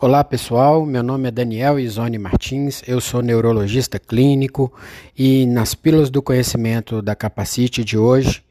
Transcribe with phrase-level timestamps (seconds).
[0.00, 4.72] Olá pessoal, meu nome é Daniel Isone Martins, eu sou neurologista clínico
[5.18, 8.44] e nas Pílulas do Conhecimento da Capacite de hoje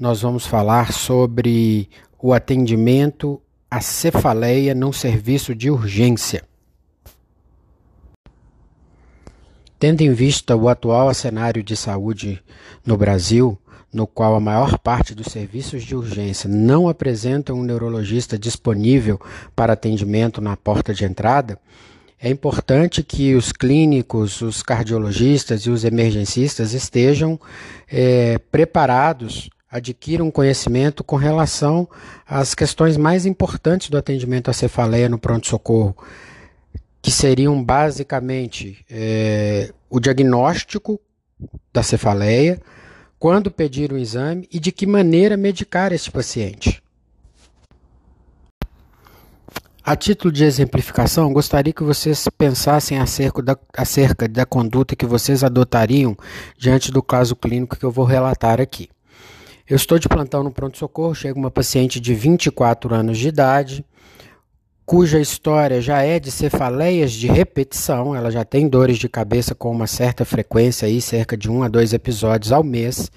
[0.00, 3.38] nós vamos falar sobre o atendimento
[3.70, 6.42] à cefaleia num serviço de urgência.
[9.84, 12.42] Tendo em vista o atual cenário de saúde
[12.86, 13.58] no Brasil,
[13.92, 19.20] no qual a maior parte dos serviços de urgência não apresentam um neurologista disponível
[19.54, 21.58] para atendimento na porta de entrada,
[22.18, 27.38] é importante que os clínicos, os cardiologistas e os emergencistas estejam
[27.86, 31.86] é, preparados, adquiram conhecimento com relação
[32.26, 35.94] às questões mais importantes do atendimento à cefaleia no pronto-socorro,
[37.04, 40.98] que seriam basicamente é, o diagnóstico
[41.70, 42.58] da cefaleia,
[43.18, 46.82] quando pedir o exame e de que maneira medicar este paciente.
[49.84, 55.44] A título de exemplificação, gostaria que vocês pensassem acerca da, acerca da conduta que vocês
[55.44, 56.16] adotariam
[56.56, 58.88] diante do caso clínico que eu vou relatar aqui.
[59.68, 63.84] Eu estou de plantão no pronto-socorro, chega uma paciente de 24 anos de idade,
[64.86, 69.70] cuja história já é de cefaleias de repetição, ela já tem dores de cabeça com
[69.70, 73.10] uma certa frequência, aí, cerca de um a dois episódios ao mês.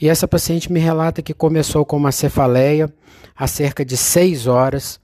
[0.00, 2.92] E essa paciente me relata que começou com uma cefaleia
[3.36, 5.00] há cerca de seis horas.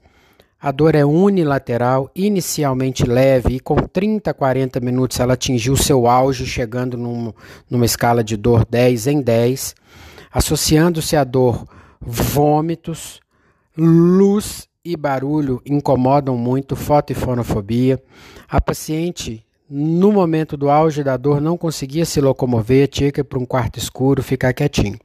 [0.61, 6.05] A dor é unilateral, inicialmente leve, e com 30 a 40 minutos ela atingiu seu
[6.05, 7.33] auge, chegando num,
[7.69, 9.73] numa escala de dor 10 em 10,
[10.31, 11.65] associando-se à dor
[12.01, 13.21] vômitos,
[13.77, 18.01] luz e barulho incomodam muito, foto e fonofobia.
[18.47, 23.23] A paciente, no momento do auge da dor, não conseguia se locomover, tinha que ir
[23.23, 24.97] para um quarto escuro, ficar quietinho.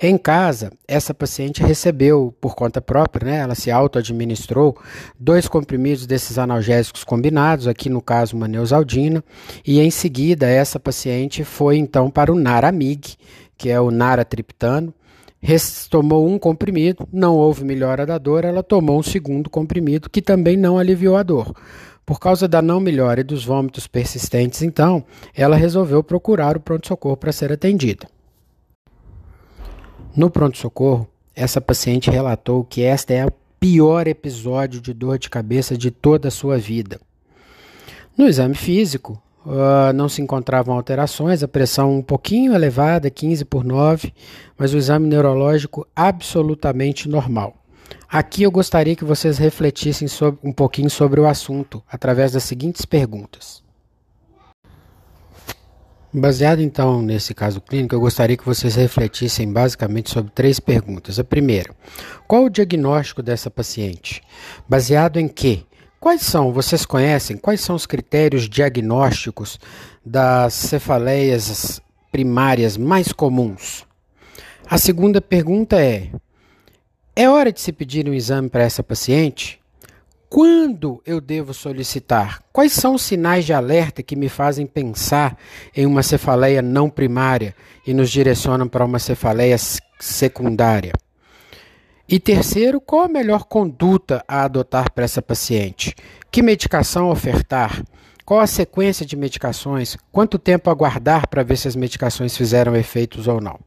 [0.00, 4.76] Em casa, essa paciente recebeu, por conta própria, né, ela se auto-administrou,
[5.18, 9.24] dois comprimidos desses analgésicos combinados, aqui no caso uma neusaldina,
[9.66, 13.16] e em seguida essa paciente foi então para o Naramig,
[13.58, 14.94] que é o naratriptano,
[15.88, 20.56] tomou um comprimido, não houve melhora da dor, ela tomou um segundo comprimido que também
[20.56, 21.54] não aliviou a dor.
[22.04, 27.16] Por causa da não melhora e dos vômitos persistentes, então, ela resolveu procurar o pronto-socorro
[27.16, 28.08] para ser atendida.
[30.16, 35.76] No pronto-socorro, essa paciente relatou que esta é o pior episódio de dor de cabeça
[35.76, 37.00] de toda a sua vida.
[38.16, 43.62] No exame físico, Uh, não se encontravam alterações, a pressão um pouquinho elevada, 15 por
[43.62, 44.12] 9,
[44.58, 47.54] mas o exame neurológico absolutamente normal.
[48.08, 52.84] Aqui eu gostaria que vocês refletissem sobre, um pouquinho sobre o assunto através das seguintes
[52.84, 53.62] perguntas.
[56.12, 61.20] Baseado então nesse caso clínico, eu gostaria que vocês refletissem basicamente sobre três perguntas.
[61.20, 61.72] A primeira,
[62.26, 64.22] qual o diagnóstico dessa paciente?
[64.68, 65.62] Baseado em quê?
[66.06, 69.58] Quais são, vocês conhecem, quais são os critérios diagnósticos
[70.04, 73.84] das cefaleias primárias mais comuns?
[74.70, 76.12] A segunda pergunta é:
[77.16, 79.58] é hora de se pedir um exame para essa paciente?
[80.30, 82.40] Quando eu devo solicitar?
[82.52, 85.36] Quais são os sinais de alerta que me fazem pensar
[85.74, 87.52] em uma cefaleia não primária
[87.84, 89.56] e nos direcionam para uma cefaleia
[89.98, 90.92] secundária?
[92.08, 95.92] E terceiro, qual a melhor conduta a adotar para essa paciente?
[96.30, 97.82] Que medicação ofertar?
[98.24, 99.96] Qual a sequência de medicações?
[100.12, 103.58] Quanto tempo aguardar para ver se as medicações fizeram efeitos ou não?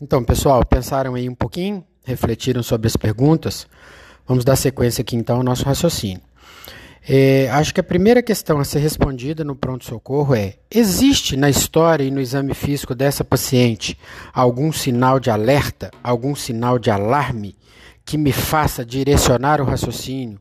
[0.00, 1.84] Então, pessoal, pensaram aí um pouquinho?
[2.04, 3.66] Refletiram sobre as perguntas?
[4.26, 6.22] Vamos dar sequência aqui então ao nosso raciocínio.
[7.08, 12.04] É, acho que a primeira questão a ser respondida no pronto-socorro é: existe na história
[12.04, 13.98] e no exame físico dessa paciente
[14.32, 17.56] algum sinal de alerta, algum sinal de alarme
[18.04, 20.38] que me faça direcionar o raciocínio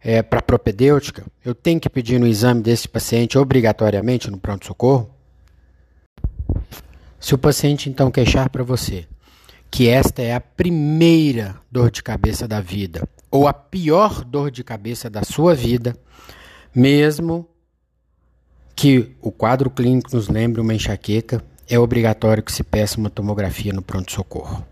[0.00, 1.24] é, para a propedêutica?
[1.44, 5.10] Eu tenho que pedir no exame desse paciente obrigatoriamente no pronto-socorro?
[7.18, 9.06] Se o paciente então queixar para você
[9.68, 14.62] que esta é a primeira dor de cabeça da vida, ou a pior dor de
[14.62, 15.96] cabeça da sua vida,
[16.74, 17.48] mesmo
[18.74, 23.72] que o quadro clínico nos lembre uma enxaqueca, é obrigatório que se peça uma tomografia
[23.72, 24.64] no pronto-socorro.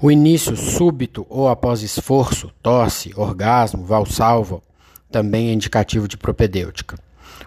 [0.00, 4.62] O início súbito ou após esforço, tosse, orgasmo, valsalva,
[5.10, 6.98] também é indicativo de propedêutica.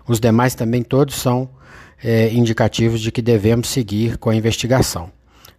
[0.08, 1.50] Os demais também todos são
[2.04, 5.12] é, indicativos de que devemos seguir com a investigação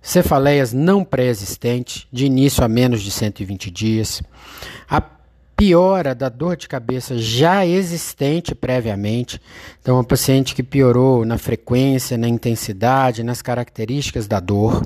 [0.04, 4.22] cefaleias não pré-existentes, de início a menos de 120 dias,
[4.88, 5.02] a
[5.56, 9.40] piora da dor de cabeça já existente previamente,
[9.80, 14.82] então, uma paciente que piorou na frequência, na intensidade, nas características da dor,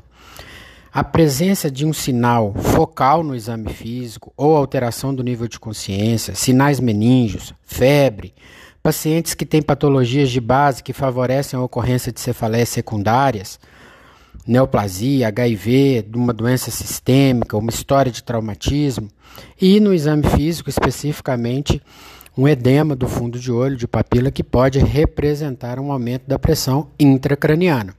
[0.91, 6.33] a presença de um sinal focal no exame físico ou alteração do nível de consciência,
[6.33, 8.33] sinais meníngeos, febre,
[8.81, 13.59] pacientes que têm patologias de base que favorecem a ocorrência de cefaleias secundárias,
[14.49, 19.07] neoplasia, HIV, de uma doença sistêmica, uma história de traumatismo,
[19.61, 21.79] e no exame físico especificamente
[22.35, 26.89] um edema do fundo de olho de papila que pode representar um aumento da pressão
[26.99, 27.93] intracraniana.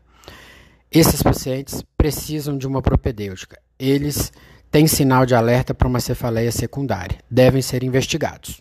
[0.91, 3.61] Esses pacientes precisam de uma propedêutica.
[3.79, 4.33] Eles
[4.73, 7.19] têm sinal de alerta para uma cefaleia secundária.
[7.31, 8.61] Devem ser investigados.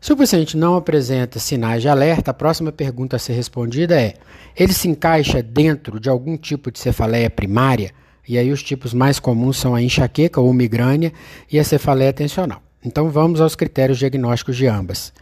[0.00, 4.14] Se o paciente não apresenta sinais de alerta, a próxima pergunta a ser respondida é:
[4.56, 7.90] ele se encaixa dentro de algum tipo de cefaleia primária?
[8.26, 11.12] E aí os tipos mais comuns são a enxaqueca ou migrânia
[11.50, 12.62] e a cefaleia tensional.
[12.84, 15.12] Então vamos aos critérios diagnósticos de ambas.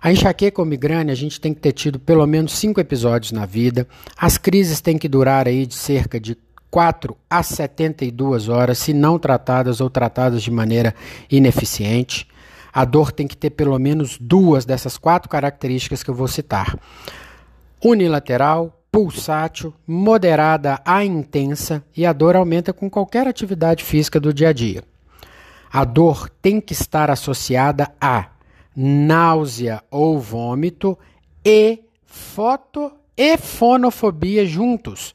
[0.00, 3.44] A enxaqueca ou migrânia, a gente tem que ter tido pelo menos cinco episódios na
[3.44, 3.86] vida.
[4.16, 6.36] As crises têm que durar aí de cerca de
[6.70, 10.94] 4 a 72 horas, se não tratadas ou tratadas de maneira
[11.30, 12.26] ineficiente.
[12.74, 16.76] A dor tem que ter pelo menos duas dessas quatro características que eu vou citar:
[17.82, 24.48] unilateral, pulsátil, moderada a intensa e a dor aumenta com qualquer atividade física do dia
[24.48, 24.82] a dia.
[25.72, 28.26] A dor tem que estar associada a
[28.74, 30.98] náusea ou vômito
[31.44, 35.14] e foto e fonofobia juntos.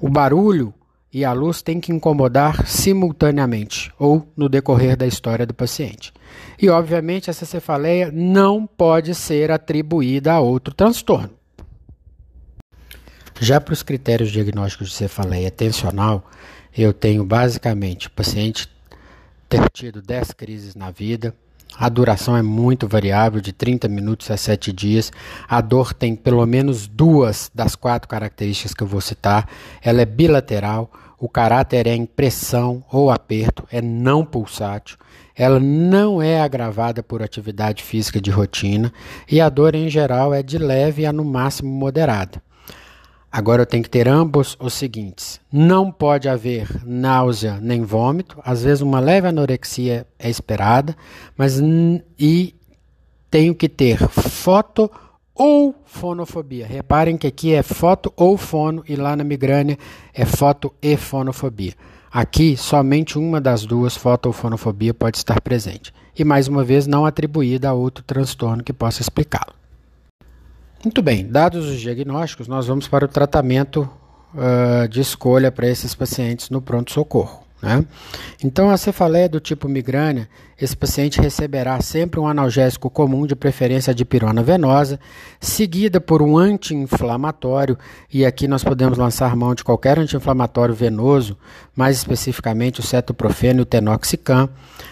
[0.00, 0.72] O barulho
[1.12, 6.12] e a luz têm que incomodar simultaneamente ou no decorrer da história do paciente.
[6.60, 11.30] E, obviamente, essa cefaleia não pode ser atribuída a outro transtorno.
[13.40, 16.30] Já para os critérios diagnósticos de cefaleia tensional,
[16.76, 18.68] eu tenho basicamente o paciente
[19.48, 21.34] ter tido 10 crises na vida,
[21.78, 25.12] a duração é muito variável, de 30 minutos a 7 dias.
[25.48, 29.48] A dor tem pelo menos duas das quatro características que eu vou citar.
[29.82, 34.96] Ela é bilateral, o caráter é impressão ou aperto, é não pulsátil.
[35.34, 38.92] Ela não é agravada por atividade física de rotina
[39.30, 42.42] e a dor em geral é de leve a no máximo moderada.
[43.32, 48.64] Agora eu tenho que ter ambos os seguintes: não pode haver náusea nem vômito, às
[48.64, 50.96] vezes uma leve anorexia é esperada,
[51.36, 51.60] mas
[52.18, 52.54] e
[53.30, 54.90] tenho que ter foto
[55.34, 56.66] ou fonofobia.
[56.66, 59.78] Reparem que aqui é foto ou fono e lá na migrânia
[60.12, 61.74] é foto e fonofobia.
[62.12, 65.94] Aqui somente uma das duas, foto ou fonofobia, pode estar presente.
[66.18, 69.59] E mais uma vez não atribuída a outro transtorno que possa explicá-lo.
[70.82, 73.86] Muito bem, dados os diagnósticos, nós vamos para o tratamento
[74.34, 77.44] uh, de escolha para esses pacientes no pronto-socorro.
[77.60, 77.84] Né?
[78.42, 80.26] Então, a cefaleia do tipo migrânia,
[80.58, 84.98] esse paciente receberá sempre um analgésico comum, de preferência de pirona venosa,
[85.38, 87.76] seguida por um anti-inflamatório,
[88.10, 91.36] e aqui nós podemos lançar mão de qualquer anti-inflamatório venoso,
[91.76, 94.48] mais especificamente o cetoprofeno e o tenoxicam.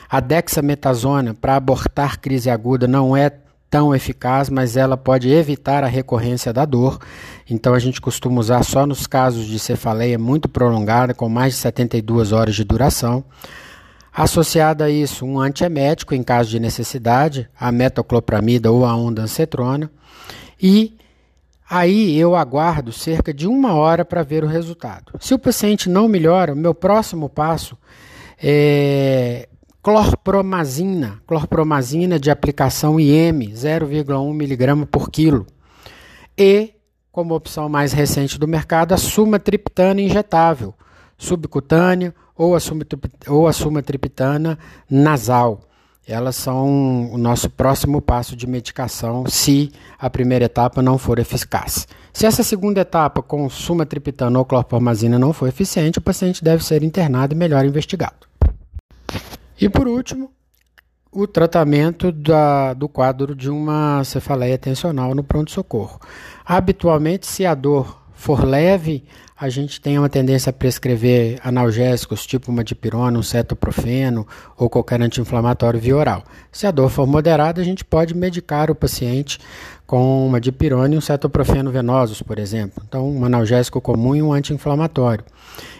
[0.06, 3.32] A dexametasona, para abortar crise aguda, não é
[3.70, 6.98] tão eficaz, mas ela pode evitar a recorrência da dor.
[7.48, 11.60] Então a gente costuma usar só nos casos de cefaleia muito prolongada, com mais de
[11.60, 13.24] 72 horas de duração.
[14.12, 19.90] Associado a isso, um antiemético em caso de necessidade, a metoclopramida ou a ondansetrona.
[20.60, 20.96] E
[21.70, 25.12] aí eu aguardo cerca de uma hora para ver o resultado.
[25.20, 27.78] Se o paciente não melhora, o meu próximo passo
[28.42, 29.48] é
[29.82, 35.46] clorpromazina, clorpromazina de aplicação IM, 0,1 mg por quilo.
[36.36, 36.74] E,
[37.10, 40.74] como opção mais recente do mercado, a sumatriptana injetável,
[41.16, 42.58] subcutânea ou a,
[43.28, 44.58] ou a sumatriptana
[44.88, 45.62] nasal.
[46.06, 51.86] Elas são o nosso próximo passo de medicação se a primeira etapa não for eficaz.
[52.14, 56.82] Se essa segunda etapa com sumatriptana ou clorpromazina não for eficiente, o paciente deve ser
[56.82, 58.27] internado e melhor investigado.
[59.60, 60.30] E por último,
[61.10, 66.00] o tratamento da, do quadro de uma cefaleia tensional no pronto-socorro.
[66.44, 69.04] Habitualmente, se a dor for leve,
[69.36, 75.00] a gente tem uma tendência a prescrever analgésicos, tipo uma dipirona, um cetoprofeno ou qualquer
[75.00, 76.24] anti-inflamatório via oral.
[76.50, 79.38] Se a dor for moderada, a gente pode medicar o paciente
[79.86, 82.82] com uma dipirona e um cetoprofeno venosos, por exemplo.
[82.86, 85.24] Então, um analgésico comum e um anti-inflamatório.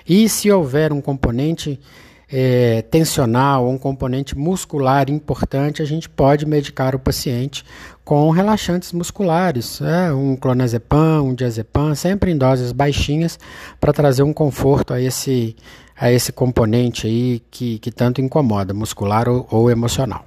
[0.08, 1.80] E se houver um componente
[2.30, 7.64] é, tensional ou um componente muscular importante, a gente pode medicar o paciente
[8.04, 13.38] com relaxantes musculares, é, um clonazepam, um diazepam, sempre em doses baixinhas,
[13.80, 15.56] para trazer um conforto a esse,
[15.96, 20.24] a esse componente aí que, que tanto incomoda, muscular ou, ou emocional.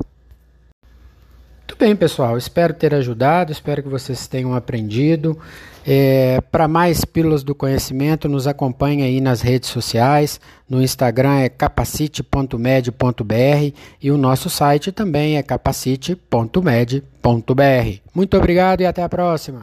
[1.71, 2.37] Muito bem, pessoal.
[2.37, 5.39] Espero ter ajudado, espero que vocês tenham aprendido.
[5.87, 10.37] É, Para mais pílulas do conhecimento, nos acompanhe aí nas redes sociais.
[10.69, 17.99] No Instagram é capacite.med.br e o nosso site também é capacite.med.br.
[18.13, 19.61] Muito obrigado e até a próxima.